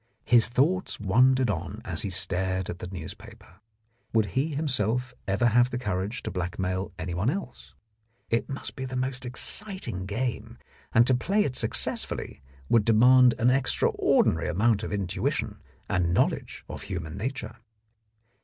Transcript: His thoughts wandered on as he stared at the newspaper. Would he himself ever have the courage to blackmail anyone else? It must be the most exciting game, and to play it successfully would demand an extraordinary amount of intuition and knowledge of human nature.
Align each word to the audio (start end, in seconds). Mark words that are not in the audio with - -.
His 0.25 0.47
thoughts 0.47 0.99
wandered 0.99 1.51
on 1.51 1.79
as 1.85 2.01
he 2.01 2.09
stared 2.09 2.71
at 2.71 2.79
the 2.79 2.87
newspaper. 2.87 3.61
Would 4.13 4.25
he 4.33 4.55
himself 4.55 5.13
ever 5.27 5.45
have 5.45 5.69
the 5.69 5.77
courage 5.77 6.23
to 6.23 6.31
blackmail 6.31 6.91
anyone 6.97 7.29
else? 7.29 7.75
It 8.31 8.49
must 8.49 8.75
be 8.75 8.83
the 8.85 8.95
most 8.95 9.27
exciting 9.27 10.07
game, 10.07 10.57
and 10.91 11.05
to 11.05 11.13
play 11.13 11.43
it 11.43 11.55
successfully 11.55 12.41
would 12.67 12.83
demand 12.83 13.35
an 13.37 13.51
extraordinary 13.51 14.47
amount 14.49 14.81
of 14.81 14.91
intuition 14.91 15.59
and 15.87 16.15
knowledge 16.15 16.63
of 16.67 16.81
human 16.81 17.15
nature. 17.15 17.57